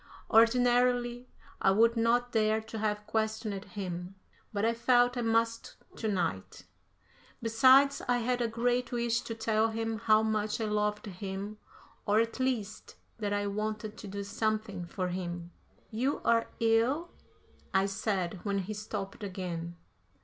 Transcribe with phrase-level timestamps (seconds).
[0.31, 1.29] Ordinarily,
[1.61, 4.15] I would not dare to have questioned him,
[4.51, 6.65] but I felt I must to night.
[7.39, 11.59] Besides, I had a great wish to tell him how much I loved him
[12.07, 15.51] or, at least, that I wanted to do something for him.
[15.91, 17.11] "You are ill?"
[17.71, 19.75] I said, when he stopped again.